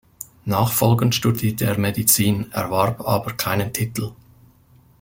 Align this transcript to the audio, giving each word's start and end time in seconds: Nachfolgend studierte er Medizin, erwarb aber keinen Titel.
Nachfolgend 0.45 1.13
studierte 1.13 1.65
er 1.65 1.77
Medizin, 1.77 2.51
erwarb 2.51 3.07
aber 3.07 3.33
keinen 3.33 3.71
Titel. 3.71 4.13